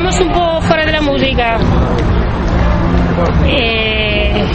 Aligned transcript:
estamos 0.00 0.20
un 0.20 0.32
poco 0.32 0.60
fuera 0.62 0.86
de 0.86 0.92
la 0.92 1.02
música. 1.02 1.58
Eh, 3.44 4.46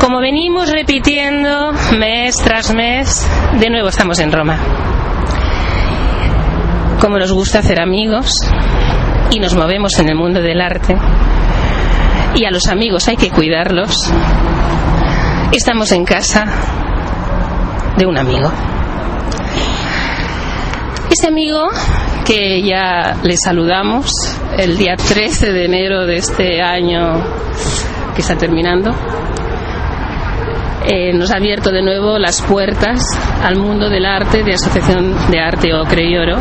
como 0.00 0.20
venimos 0.20 0.72
repitiendo 0.72 1.72
mes 1.96 2.36
tras 2.42 2.74
mes, 2.74 3.30
de 3.60 3.70
nuevo 3.70 3.88
estamos 3.88 4.18
en 4.18 4.32
Roma. 4.32 4.58
Como 7.00 7.18
nos 7.18 7.32
gusta 7.32 7.60
hacer 7.60 7.80
amigos 7.80 8.32
y 9.30 9.38
nos 9.38 9.54
movemos 9.54 9.96
en 10.00 10.08
el 10.08 10.16
mundo 10.16 10.42
del 10.42 10.60
arte, 10.60 10.96
y 12.34 12.44
a 12.44 12.50
los 12.50 12.66
amigos 12.66 13.06
hay 13.06 13.16
que 13.16 13.30
cuidarlos, 13.30 14.12
estamos 15.52 15.92
en 15.92 16.04
casa 16.04 16.46
de 17.96 18.06
un 18.06 18.18
amigo. 18.18 18.50
Ese 21.12 21.28
amigo 21.28 21.68
que 22.24 22.62
ya 22.62 23.18
le 23.22 23.36
saludamos 23.36 24.10
el 24.56 24.78
día 24.78 24.96
13 24.96 25.52
de 25.52 25.66
enero 25.66 26.06
de 26.06 26.16
este 26.16 26.62
año 26.62 27.22
que 28.14 28.22
está 28.22 28.34
terminando, 28.38 28.94
eh, 30.86 31.12
nos 31.12 31.30
ha 31.30 31.36
abierto 31.36 31.70
de 31.70 31.82
nuevo 31.82 32.18
las 32.18 32.40
puertas 32.40 33.04
al 33.44 33.58
mundo 33.58 33.90
del 33.90 34.06
arte 34.06 34.42
de 34.42 34.54
Asociación 34.54 35.14
de 35.30 35.38
Arte 35.38 35.74
Ocre 35.74 36.08
y 36.08 36.16
Oro, 36.16 36.38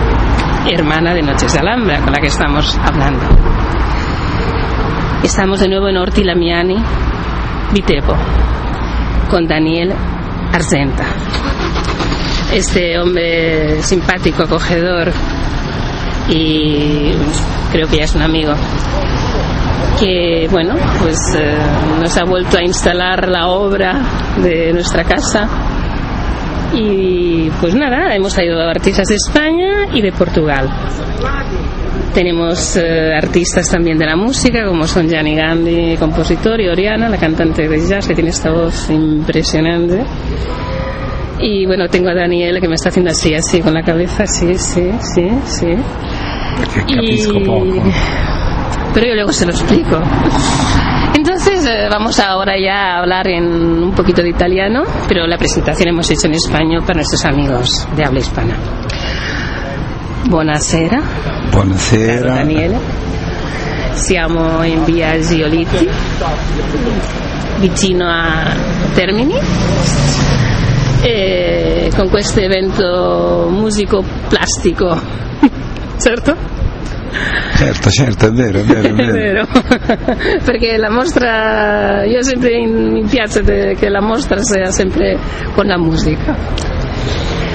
hermana 0.72 1.14
de 1.14 1.22
Noches 1.22 1.52
de 1.52 1.60
Alhambra, 1.60 2.00
con 2.00 2.14
la 2.14 2.22
que 2.22 2.28
estamos 2.28 2.74
hablando. 2.78 3.26
Estamos 5.22 5.60
de 5.60 5.68
nuevo 5.68 5.90
en 5.90 5.98
Orti 5.98 6.24
Lamiani, 6.24 6.78
Vitepo, 7.74 8.16
con 9.30 9.46
Daniel 9.46 9.92
Argenta. 10.54 11.04
Este 12.54 13.00
hombre 13.00 13.82
simpático, 13.82 14.44
acogedor 14.44 15.12
y 16.30 17.14
creo 17.72 17.88
que 17.88 17.98
ya 17.98 18.04
es 18.04 18.16
un 18.16 18.22
amigo 18.22 18.54
que 20.00 20.48
bueno 20.52 20.76
pues 21.02 21.18
eh, 21.36 21.56
nos 22.00 22.18
ha 22.18 22.24
vuelto 22.24 22.58
a 22.58 22.64
instalar 22.64 23.28
la 23.30 23.48
obra 23.48 24.02
de 24.42 24.74
nuestra 24.74 25.04
casa. 25.04 25.48
Y 26.74 27.50
pues 27.60 27.76
nada 27.76 28.16
hemos 28.16 28.34
traído 28.34 28.62
artistas 28.62 29.08
de 29.08 29.16
España 29.16 29.88
y 29.94 30.02
de 30.02 30.12
Portugal. 30.12 30.70
Tenemos 32.14 32.78
eh, 32.78 33.14
artistas 33.14 33.70
también 33.70 33.98
de 33.98 34.06
la 34.06 34.16
música 34.16 34.66
como 34.66 34.88
son 34.88 35.08
Gianni 35.08 35.36
Gandhi 35.36 35.96
compositor 35.98 36.60
y 36.60 36.68
Oriana 36.68 37.08
la 37.08 37.18
cantante 37.18 37.68
de 37.68 37.88
jazz 37.88 38.08
que 38.08 38.14
tiene 38.14 38.30
esta 38.30 38.52
voz 38.52 38.90
impresionante 38.90 40.04
y 41.42 41.66
bueno 41.66 41.88
tengo 41.88 42.10
a 42.10 42.14
Daniel 42.14 42.60
que 42.62 42.68
me 42.68 42.76
está 42.76 42.90
haciendo 42.90 43.12
así 43.12 43.34
así 43.34 43.62
con 43.62 43.74
la 43.74 43.84
cabeza 43.84 44.26
sí 44.26 44.54
sí 44.58 44.92
sí 45.02 45.30
sí 45.46 45.76
y... 46.88 47.28
Pero 48.94 49.08
yo 49.08 49.16
luego 49.16 49.32
se 49.32 49.46
lo 49.46 49.52
explico. 49.52 50.00
Entonces 51.16 51.66
eh, 51.66 51.88
vamos 51.90 52.20
ahora 52.20 52.54
ya 52.60 52.96
a 52.96 53.00
hablar 53.00 53.28
en 53.28 53.46
un 53.46 53.92
poquito 53.94 54.22
de 54.22 54.30
italiano, 54.30 54.84
pero 55.08 55.26
la 55.28 55.38
presentación 55.38 55.90
hemos 55.90 56.10
hecho 56.10 56.28
en 56.28 56.34
español 56.34 56.82
para 56.82 56.96
nuestros 56.96 57.24
amigos 57.26 57.88
de 57.96 58.06
habla 58.06 58.20
hispana. 58.20 58.56
Buonasera, 60.30 61.02
Buonasera. 61.52 62.36
Daniele. 62.36 62.78
Siamo 63.96 64.64
in 64.66 64.86
via 64.86 65.18
Giolitti, 65.18 65.88
vicino 67.62 68.06
a 68.10 68.46
Termini, 68.96 69.36
e 71.04 71.90
con 71.96 72.10
questo 72.10 72.40
evento 72.40 73.48
musico 73.52 74.04
plastico, 74.30 74.96
certo? 76.00 76.36
Certo, 77.56 77.90
certo, 77.90 78.28
è 78.28 78.32
vero, 78.32 78.60
è 78.60 78.64
vero, 78.64 78.88
è 78.88 78.92
È 78.92 78.94
vero. 78.94 79.12
vero, 79.12 79.48
perché 80.46 80.78
la 80.78 80.90
mostra, 80.90 82.06
io 82.06 82.22
sempre 82.24 82.66
mi 82.66 83.04
piace 83.04 83.44
che 83.78 83.90
la 83.90 84.02
mostra 84.02 84.42
sia 84.42 84.72
sempre 84.72 85.18
con 85.54 85.66
la 85.66 85.78
musica. 85.78 86.36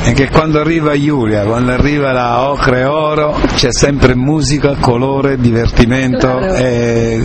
E 0.04 0.12
che 0.12 0.28
quando 0.30 0.60
arriva 0.60 0.94
Giulia, 0.96 1.44
quando 1.44 1.72
arriva 1.72 2.12
la 2.12 2.48
Ocre 2.50 2.84
Oro, 2.84 3.32
c'è 3.56 3.72
sempre 3.72 4.14
musica, 4.14 4.76
colore, 4.78 5.36
divertimento 5.36 6.28
Claro. 6.36 6.54
e, 6.54 7.24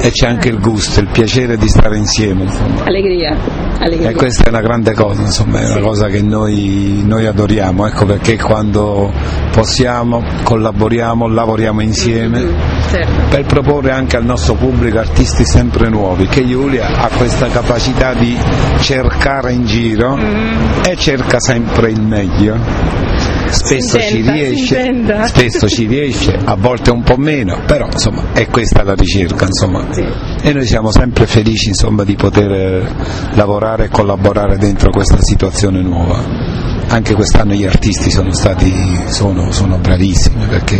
e 0.00 0.10
c'è 0.10 0.28
anche 0.28 0.48
il 0.48 0.60
gusto, 0.60 1.00
il 1.00 1.08
piacere 1.08 1.56
di 1.56 1.68
stare 1.68 1.96
insieme. 1.96 2.44
Allegria, 2.84 3.36
allegria. 3.78 4.10
E 4.10 4.14
questa 4.14 4.44
è 4.44 4.48
una 4.48 4.60
grande 4.60 4.92
cosa, 4.92 5.22
insomma, 5.22 5.60
è 5.60 5.70
una 5.70 5.80
cosa 5.80 6.08
che 6.08 6.22
noi, 6.22 7.02
noi 7.06 7.26
adoriamo, 7.26 7.86
ecco 7.86 8.04
perché 8.04 8.36
quando 8.36 9.10
possiamo 9.50 10.22
collaboriamo, 10.42 11.28
lavoriamo 11.28 11.80
insieme 11.80 12.42
Certo. 12.90 13.12
per 13.30 13.44
proporre 13.44 13.92
anche 13.92 14.16
al 14.16 14.24
nostro 14.24 14.54
pubblico 14.54 14.98
artisti 14.98 15.44
sempre 15.44 15.88
nuovi, 15.88 16.26
che 16.26 16.46
Giulia 16.46 16.86
ha 17.02 17.08
questa 17.16 17.46
capacità 17.48 18.14
di 18.14 18.36
cercare 18.80 19.52
in 19.52 19.64
giro 19.64 20.16
e 20.16 20.96
cerca 20.96 21.40
sempre 21.40 21.90
il 21.90 22.00
meglio. 22.00 23.13
Spesso 23.54 23.98
ci 24.00 24.18
intenta, 24.18 24.32
si 24.32 24.42
riesce, 24.42 25.26
spesso 25.28 25.68
ci 25.68 25.86
riesce, 25.86 26.32
a 26.44 26.56
volte 26.56 26.90
un 26.90 27.02
po' 27.02 27.16
meno, 27.16 27.60
però 27.66 27.86
insomma 27.86 28.32
è 28.32 28.46
questa 28.48 28.82
la 28.82 28.94
ricerca 28.94 29.46
insomma. 29.46 29.86
Sì. 29.92 30.04
E 30.42 30.52
noi 30.52 30.66
siamo 30.66 30.90
sempre 30.90 31.26
felici 31.26 31.68
insomma, 31.68 32.04
di 32.04 32.14
poter 32.16 32.50
eh, 32.50 32.88
lavorare 33.34 33.84
e 33.84 33.88
collaborare 33.88 34.58
dentro 34.58 34.90
questa 34.90 35.18
situazione 35.20 35.80
nuova. 35.80 36.53
Anche 36.94 37.14
quest'anno 37.14 37.54
gli 37.54 37.64
artisti 37.64 38.08
sono 38.08 38.32
stati 38.32 38.72
sono, 39.06 39.50
sono 39.50 39.78
bravissimi 39.78 40.46
perché 40.46 40.78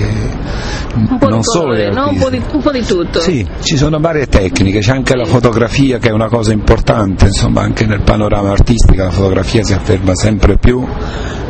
non 0.94 1.42
solo 1.42 1.72
colore, 1.72 1.90
no? 1.90 2.10
un, 2.10 2.18
po 2.18 2.30
di, 2.30 2.40
un 2.52 2.62
po' 2.62 2.70
di 2.70 2.84
tutto. 2.84 3.18
Sì, 3.18 3.44
ci 3.60 3.76
sono 3.76 3.98
varie 3.98 4.28
tecniche, 4.28 4.78
c'è 4.78 4.92
anche 4.92 5.16
la 5.16 5.24
fotografia 5.24 5.98
che 5.98 6.10
è 6.10 6.12
una 6.12 6.28
cosa 6.28 6.52
importante, 6.52 7.26
insomma 7.26 7.62
anche 7.62 7.84
nel 7.84 8.02
panorama 8.02 8.52
artistico 8.52 9.02
la 9.02 9.10
fotografia 9.10 9.64
si 9.64 9.72
afferma 9.72 10.14
sempre 10.14 10.56
più 10.56 10.86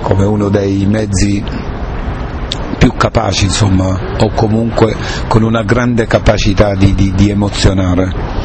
come 0.00 0.24
uno 0.24 0.48
dei 0.48 0.86
mezzi 0.86 1.44
più 2.78 2.94
capaci 2.96 3.44
insomma 3.44 4.14
o 4.18 4.30
comunque 4.34 4.96
con 5.28 5.42
una 5.42 5.62
grande 5.62 6.06
capacità 6.06 6.74
di, 6.74 6.94
di- 6.94 7.12
di 7.14 7.28
emozionare. 7.28 8.43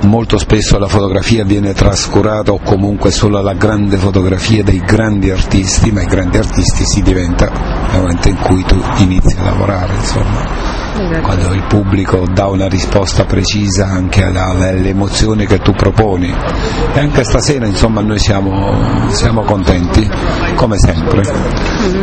Molto 0.00 0.38
spesso 0.38 0.78
la 0.78 0.86
fotografia 0.86 1.44
viene 1.44 1.72
trascurata 1.72 2.52
o 2.52 2.60
comunque 2.62 3.10
solo 3.10 3.40
la 3.42 3.54
grande 3.54 3.96
fotografia 3.96 4.62
dei 4.62 4.80
grandi 4.80 5.30
artisti, 5.30 5.90
ma 5.90 6.02
i 6.02 6.06
grandi 6.06 6.38
artisti 6.38 6.84
si 6.84 7.02
diventa 7.02 7.50
nel 7.90 8.00
momento 8.00 8.28
in 8.28 8.36
cui 8.36 8.62
tu 8.64 8.80
inizi 8.98 9.36
a 9.38 9.44
lavorare, 9.44 9.94
insomma 9.94 10.76
Esatto. 11.00 11.20
quando 11.22 11.52
il 11.54 11.62
pubblico 11.68 12.26
dà 12.32 12.46
una 12.46 12.66
risposta 12.66 13.24
precisa 13.24 13.86
anche 13.86 14.24
alle 14.24 14.88
emozioni 14.88 15.46
che 15.46 15.58
tu 15.58 15.72
proponi. 15.72 16.32
E 16.94 16.98
anche 16.98 17.22
stasera 17.22 17.66
insomma 17.66 18.00
noi 18.00 18.18
siamo, 18.18 19.08
siamo 19.10 19.42
contenti, 19.42 20.08
come 20.56 20.76
sempre. 20.78 21.22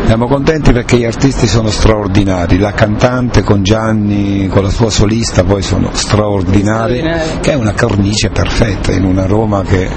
Siamo 0.05 0.27
contenti 0.27 0.71
perché 0.71 0.97
gli 0.97 1.03
artisti 1.05 1.45
sono 1.47 1.69
straordinari, 1.69 2.57
la 2.57 2.71
cantante 2.71 3.41
con 3.41 3.63
Gianni, 3.63 4.47
con 4.47 4.63
la 4.63 4.69
sua 4.69 4.89
solista 4.89 5.43
poi 5.43 5.61
sono 5.61 5.89
straordinari, 5.91 6.97
Straordinari. 6.99 7.39
che 7.41 7.51
è 7.51 7.55
una 7.55 7.73
cornice 7.87 8.29
perfetta 8.29 8.93
in 8.93 9.03
una 9.05 9.27
Roma 9.27 9.61
che 9.61 9.87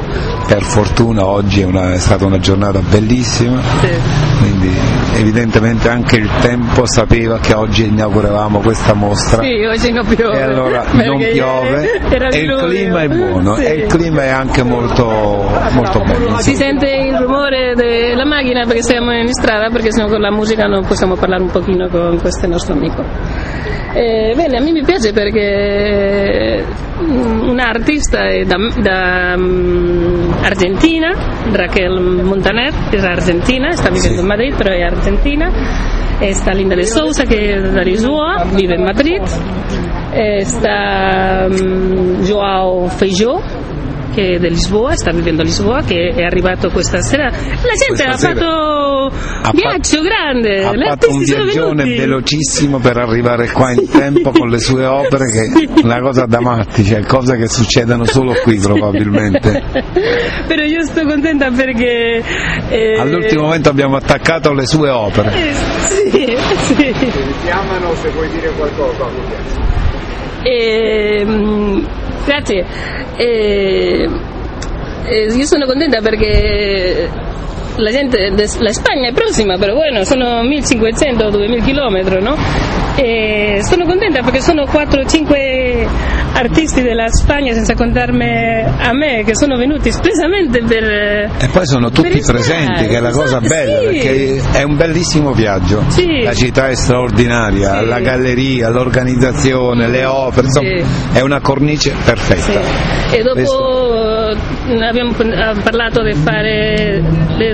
per 0.48 0.62
fortuna 0.62 1.26
oggi 1.26 1.60
è, 1.60 1.64
una- 1.64 1.92
è 1.92 1.98
stata 1.98 2.24
una 2.24 2.38
giornata 2.38 2.80
bellissima 2.80 3.60
Sì. 3.82 3.88
quindi 4.40 4.70
evidentemente 5.16 5.90
anche 5.90 6.16
il 6.16 6.28
tempo 6.40 6.86
sapeva 6.86 7.38
che 7.38 7.52
oggi 7.52 7.84
inauguravamo 7.86 8.60
questa 8.60 8.94
mostra 8.94 9.42
Sì, 9.42 9.62
oggi 9.64 9.92
non 9.92 10.06
piove. 10.06 10.38
e 10.38 10.42
allora 10.42 10.84
non 10.92 11.18
piove 11.18 12.00
e 12.08 12.38
il 12.40 12.64
clima 12.66 13.02
è 13.02 13.08
buono 13.08 13.56
Sì. 13.56 13.64
e 13.64 13.74
il 13.74 13.86
clima 13.88 14.22
è 14.22 14.28
anche 14.28 14.62
molto, 14.62 15.06
molto 15.72 16.00
bello 16.00 16.38
Si 16.38 16.54
sente 16.54 16.86
il 16.88 17.14
rumore 17.18 17.74
della 17.74 18.24
macchina 18.24 18.64
perché 18.64 18.82
siamo 18.82 19.12
in 19.12 19.30
strada, 19.32 19.68
perché 19.68 19.92
sennò 19.92 20.08
con 20.08 20.20
la 20.20 20.30
musica 20.32 20.64
non 20.66 20.86
possiamo 20.86 21.14
parlare 21.16 21.42
un 21.42 21.50
pochino 21.50 21.88
con 21.88 22.18
questo 22.20 22.46
nostro 22.46 22.72
amico. 22.74 23.04
Eh, 23.92 24.32
bene, 24.36 24.58
a 24.58 24.62
me 24.62 24.70
mi 24.70 24.82
piace 24.84 25.12
perché 25.12 26.64
mm, 27.02 27.48
un'artista 27.48 28.26
è 28.28 28.44
da, 28.44 28.56
da, 28.80 29.34
mm, 29.36 30.30
Argentina, 30.42 31.12
Raquel 31.52 32.00
Montaner, 32.22 32.72
è 32.90 32.96
argentina, 32.98 33.70
sta 33.72 33.90
vivendo 33.90 34.14
Sì. 34.16 34.20
in 34.20 34.26
Madrid, 34.26 34.56
però 34.56 34.72
è 34.74 34.82
argentina. 34.82 35.50
E 36.20 36.32
sta 36.34 36.52
Linda 36.52 36.74
de 36.74 36.84
Souza, 36.84 37.24
che 37.24 37.54
è 37.54 37.60
da 37.60 37.82
Lisboa, 37.82 38.44
vive 38.52 38.74
in 38.74 38.82
Madrid. 38.82 39.22
E 40.10 40.44
sta 40.44 41.46
mm, 41.48 42.22
Joao 42.22 42.88
Feijó, 42.88 43.40
che 44.14 44.34
è 44.34 44.38
di 44.38 44.48
Lisboa, 44.48 44.94
sta 44.96 45.10
vivendo 45.12 45.42
a 45.42 45.44
Lisboa, 45.44 45.82
che 45.82 46.12
è 46.14 46.22
arrivato 46.22 46.70
questa 46.70 47.00
sera. 47.00 47.24
La 47.30 47.30
gente 47.32 47.86
Questa 47.88 48.08
ha 48.08 48.16
sera 48.16 48.34
fatto 48.34 49.10
ha 49.42 49.50
viaggio 49.52 50.00
grande, 50.02 50.64
Ha 50.64 50.72
fatto 50.72 51.10
un 51.10 51.22
viaggione 51.22 51.84
velocissimo 51.84 52.78
per 52.78 52.96
arrivare 52.98 53.50
qua 53.50 53.72
in 53.72 53.88
tempo 53.88 54.30
con 54.30 54.48
le 54.48 54.58
sue 54.58 54.84
opere, 54.84 55.24
che 55.30 55.62
è 55.64 55.84
una 55.84 56.00
cosa 56.00 56.26
da 56.26 56.40
matti, 56.40 56.84
cioè 56.84 57.04
cose 57.04 57.36
che 57.36 57.48
succedono 57.48 58.04
solo 58.04 58.34
qui 58.42 58.58
probabilmente. 58.58 59.62
Però 60.46 60.62
io 60.62 60.84
sto 60.84 61.04
contenta 61.04 61.50
perché... 61.50 62.22
eh, 62.68 62.98
All'ultimo 62.98 63.42
momento 63.44 63.68
abbiamo 63.70 63.96
attaccato 63.96 64.52
le 64.52 64.66
sue 64.66 64.90
opere. 64.90 65.32
eh, 65.34 65.54
sì, 65.88 66.10
sì. 66.74 66.94
chiamano 67.44 67.94
se 67.94 68.08
vuoi 68.10 68.28
dire 68.30 68.50
qualcosa. 68.50 69.06
E, 70.42 71.22
mm, 71.24 71.84
grazie. 72.24 72.64
E, 73.16 74.08
e 75.06 75.24
io 75.32 75.46
sono 75.46 75.66
contenta 75.66 76.00
perché 76.00 77.08
la 77.78 77.90
gente, 77.90 78.30
la 78.30 78.72
Spagna 78.72 79.08
è 79.08 79.12
prossima, 79.12 79.56
però 79.56 79.74
bueno, 79.74 80.04
sono 80.04 80.42
1500-2000 80.42 81.64
km, 81.64 82.18
no? 82.22 82.36
E 82.96 83.60
sono 83.62 83.84
contenta 83.84 84.22
perché 84.22 84.40
sono 84.40 84.64
4-5 84.64 85.86
artisti 86.34 86.82
della 86.82 87.08
Spagna, 87.08 87.52
senza 87.52 87.74
contarmi 87.74 88.24
a 88.26 88.92
me, 88.92 89.22
che 89.24 89.36
sono 89.36 89.56
venuti 89.56 89.88
espressamente 89.88 90.62
per... 90.64 90.82
E 90.84 91.48
poi 91.52 91.66
sono 91.66 91.90
tutti 91.90 92.20
presenti, 92.26 92.86
che 92.86 92.96
è 92.96 93.00
la 93.00 93.10
cosa 93.10 93.38
Esatto, 93.38 93.48
bella, 93.48 93.78
sì. 93.78 93.84
perché 93.84 94.42
è 94.58 94.62
un 94.62 94.76
bellissimo 94.76 95.32
viaggio. 95.32 95.82
Sì. 95.88 96.22
La 96.22 96.34
città 96.34 96.68
è 96.68 96.74
straordinaria, 96.74 97.80
Sì. 97.80 97.86
la 97.86 98.00
galleria, 98.00 98.68
l'organizzazione, 98.68 99.88
le 99.88 100.04
opere, 100.04 100.46
insomma, 100.46 100.68
è 101.12 101.20
una 101.20 101.40
cornice 101.40 101.94
perfetta. 102.04 102.60
E 103.12 103.22
dopo 103.22 103.38
eh, 103.38 103.44
abbiamo 104.30 105.12
parlato 105.62 106.02
di 106.02 106.14
fare 106.14 107.02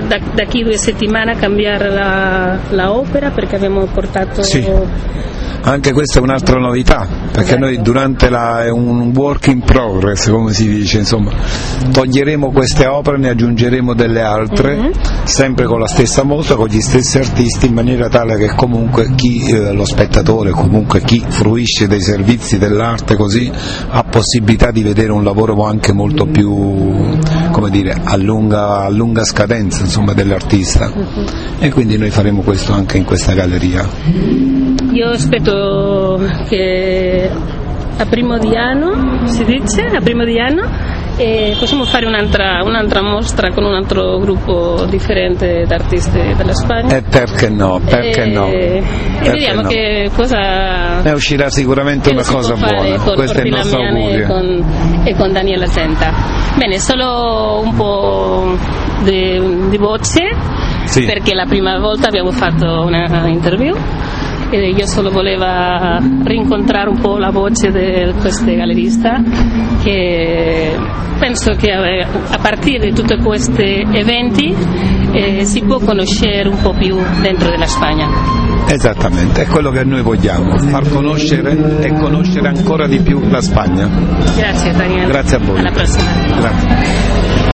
da, 0.07 0.19
da 0.33 0.45
qui 0.45 0.63
due 0.63 0.77
settimane 0.77 1.35
cambiare 1.35 1.89
la, 1.89 2.57
la 2.69 2.91
opera 2.91 3.29
perché 3.31 3.55
abbiamo 3.55 3.85
portato 3.85 4.41
Sì. 4.41 4.63
Anche 5.67 5.93
questa 5.93 6.19
è 6.19 6.21
un'altra 6.21 6.59
novità, 6.59 7.07
perché 7.31 7.57
noi 7.57 7.81
durante 7.81 8.29
la, 8.29 8.63
è 8.63 8.69
un 8.69 9.11
work 9.15 9.47
in 9.47 9.61
progress, 9.61 10.29
come 10.29 10.53
si 10.53 10.67
dice, 10.67 10.99
insomma, 10.99 11.31
toglieremo 11.91 12.51
queste 12.51 12.85
opere, 12.85 13.17
ne 13.17 13.29
aggiungeremo 13.29 13.95
delle 13.95 14.21
altre, 14.21 14.75
Mhm. 14.75 14.91
sempre 15.23 15.65
con 15.65 15.79
la 15.79 15.87
stessa 15.87 16.21
mostra, 16.21 16.55
con 16.55 16.67
gli 16.67 16.79
stessi 16.81 17.17
artisti, 17.17 17.65
in 17.65 17.73
maniera 17.73 18.09
tale 18.09 18.37
che 18.37 18.53
comunque 18.55 19.15
chi, 19.15 19.43
eh, 19.49 19.73
lo 19.73 19.85
spettatore, 19.85 20.51
comunque 20.51 21.01
chi 21.01 21.23
fruisce 21.27 21.87
dei 21.87 22.01
servizi 22.01 22.59
dell'arte 22.59 23.15
così, 23.15 23.51
ha 23.89 24.03
possibilità 24.03 24.69
di 24.69 24.83
vedere 24.83 25.11
un 25.11 25.23
lavoro 25.23 25.63
anche 25.63 25.93
molto 25.93 26.27
più, 26.27 26.64
come 27.51 27.69
dire, 27.69 27.99
a 28.03 28.15
lunga, 28.17 28.83
a 28.83 28.89
lunga 28.89 29.23
scadenza, 29.23 29.83
insomma, 29.83 30.13
dell'artista. 30.13 30.91
E 31.59 31.69
quindi 31.71 31.97
noi 31.97 32.09
faremo 32.09 32.41
questo 32.41 32.73
anche 32.73 32.97
in 32.97 33.05
questa 33.05 33.33
galleria. 33.33 33.87
io 34.91 35.09
aspetto 35.09 36.19
che 36.47 37.29
a 37.97 38.05
primo 38.05 38.37
di 38.37 38.55
anno 38.55 39.25
si 39.27 39.43
dice 39.45 39.83
a 39.83 40.01
primo 40.01 40.25
di 40.25 40.37
anno 40.39 40.94
e 41.17 41.55
possiamo 41.57 41.85
fare 41.85 42.05
un'altra, 42.05 42.61
un'altra 42.63 43.01
mostra 43.01 43.51
con 43.51 43.63
un 43.63 43.73
altro 43.73 44.17
gruppo 44.19 44.85
differente 44.89 45.63
di 45.65 45.73
artisti 45.73 46.19
della 46.35 46.53
Spagna 46.53 46.97
E 46.97 47.01
perché 47.03 47.49
no, 47.49 47.79
perché 47.83 48.23
e, 48.23 48.31
no? 48.31 48.47
e 48.47 48.83
Perché 49.19 49.31
vediamo 49.31 49.61
no? 49.61 49.67
che 49.69 50.09
cosa 50.13 51.01
Ne 51.01 51.11
uscirà 51.11 51.49
sicuramente 51.49 52.09
una 52.11 52.23
cosa 52.23 52.55
buona, 52.55 52.97
con 52.97 53.15
questo 53.15 53.39
è 53.39 53.43
il 53.43 53.49
nostro 53.51 53.81
Lamiane 53.81 53.99
e 53.99 54.23
augurio. 54.23 54.27
con, 54.27 55.01
e 55.05 55.15
con 55.15 55.31
Daniela 55.31 55.65
Zenta. 55.67 56.11
Bene, 56.57 56.79
solo 56.79 57.61
un 57.63 57.75
po' 57.75 58.57
di, 59.03 59.69
di 59.69 59.77
voce, 59.77 60.21
Sì. 60.85 61.05
perché 61.05 61.33
la 61.33 61.45
prima 61.45 61.79
volta 61.79 62.07
abbiamo 62.07 62.31
fatto 62.31 62.65
una 62.85 63.27
interview 63.27 63.75
e 64.63 64.69
io 64.69 64.85
solo 64.85 65.09
volevo 65.11 65.45
rincontrare 66.23 66.89
un 66.89 66.99
po' 66.99 67.17
la 67.17 67.31
voce 67.31 67.71
di 67.71 68.13
questo 68.19 68.45
gallerista 68.45 69.21
che 69.83 70.75
penso 71.19 71.51
che 71.51 71.71
eh, 71.71 72.01
a 72.03 72.37
partire 72.41 72.89
di 72.89 72.93
tutti 72.93 73.15
questi 73.17 73.85
eventi 73.91 74.55
eh, 75.11 75.45
si 75.45 75.61
può 75.61 75.79
conoscere 75.79 76.47
un 76.47 76.57
po' 76.61 76.73
più 76.73 76.97
dentro 77.21 77.49
della 77.49 77.67
Spagna. 77.67 78.07
Esattamente, 78.67 79.43
è 79.43 79.47
quello 79.47 79.69
che 79.69 79.83
noi 79.83 80.01
vogliamo, 80.01 80.57
far 80.57 80.89
conoscere 80.89 81.81
e 81.81 81.93
conoscere 81.93 82.47
ancora 82.47 82.87
di 82.87 82.99
più 82.99 83.21
la 83.29 83.41
Spagna. 83.41 83.87
Grazie 84.35 84.71
Daniela. 84.71 85.07
Grazie 85.07 85.37
a 85.37 85.39
voi. 85.39 85.59
Alla 85.59 85.71
prossima. 85.71 86.03
Grazie. 86.39 87.53